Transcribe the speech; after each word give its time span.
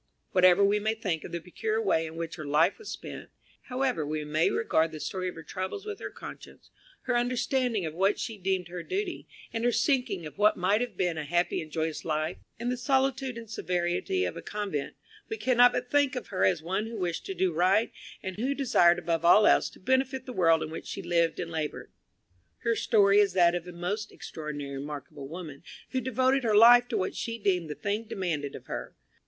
Whatever 0.31 0.63
we 0.65 0.79
may 0.79 0.95
think 0.95 1.23
of 1.23 1.31
the 1.31 1.39
peculiar 1.39 1.79
way 1.79 2.07
in 2.07 2.15
which 2.15 2.35
her 2.37 2.43
life 2.47 2.79
was 2.79 2.89
spent; 2.89 3.29
however 3.65 4.03
we 4.03 4.25
may 4.25 4.49
regard 4.49 4.91
the 4.91 4.99
story 4.99 5.29
of 5.29 5.35
her 5.35 5.43
troubles 5.43 5.85
with 5.85 5.99
her 5.99 6.09
conscience, 6.09 6.71
her 7.03 7.15
understanding 7.15 7.85
of 7.85 7.93
what 7.93 8.17
she 8.17 8.35
deemed 8.39 8.67
her 8.69 8.81
duty, 8.81 9.27
and 9.53 9.63
her 9.63 9.71
sinking 9.71 10.25
of 10.25 10.39
what 10.39 10.57
might 10.57 10.81
have 10.81 10.97
been 10.97 11.19
a 11.19 11.23
happy 11.23 11.61
and 11.61 11.71
joyous 11.71 12.03
life 12.03 12.37
in 12.59 12.69
the 12.69 12.77
solitude 12.77 13.37
and 13.37 13.51
severity 13.51 14.25
of 14.25 14.35
a 14.35 14.41
convent, 14.41 14.95
we 15.29 15.37
cannot 15.37 15.71
but 15.71 15.91
think 15.91 16.15
of 16.15 16.29
her 16.29 16.43
as 16.45 16.63
one 16.63 16.87
who 16.87 16.97
wished 16.97 17.23
to 17.27 17.35
do 17.35 17.53
right, 17.53 17.91
and 18.23 18.37
who 18.37 18.55
desired 18.55 18.97
above 18.97 19.23
all 19.23 19.45
else 19.45 19.69
to 19.69 19.79
benefit 19.79 20.25
the 20.25 20.33
world 20.33 20.63
in 20.63 20.71
which 20.71 20.87
she 20.87 21.03
lived 21.03 21.39
and 21.39 21.51
labored. 21.51 21.91
Her 22.63 22.75
story 22.75 23.19
is 23.19 23.33
that 23.33 23.53
of 23.53 23.67
a 23.67 23.71
most 23.71 24.11
extraordinary 24.11 24.71
and 24.71 24.79
remarkable 24.81 25.27
woman, 25.27 25.61
who 25.91 26.01
devoted 26.01 26.43
her 26.43 26.55
life 26.55 26.87
to 26.87 26.97
what 26.97 27.15
she 27.15 27.37
deemed 27.37 27.69
the 27.69 27.75
thing 27.75 28.05
demanded 28.05 28.55
of 28.55 28.65
her. 28.65 28.95